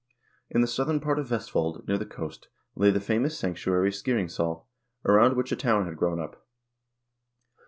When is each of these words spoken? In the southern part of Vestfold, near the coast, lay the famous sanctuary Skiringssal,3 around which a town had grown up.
In 0.49 0.61
the 0.61 0.67
southern 0.67 0.99
part 0.99 1.19
of 1.19 1.27
Vestfold, 1.29 1.87
near 1.87 1.99
the 1.99 2.07
coast, 2.07 2.47
lay 2.75 2.89
the 2.89 2.99
famous 2.99 3.37
sanctuary 3.37 3.91
Skiringssal,3 3.91 4.63
around 5.05 5.37
which 5.37 5.51
a 5.51 5.55
town 5.55 5.85
had 5.85 5.95
grown 5.95 6.19
up. 6.19 6.43